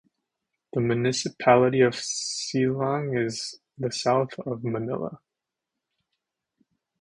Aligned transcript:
The 0.73 0.81
municipality 0.81 1.81
of 1.81 1.93
Silang 1.93 3.15
is 3.15 3.59
south 3.91 4.33
of 4.47 4.63
Manila. 4.63 5.19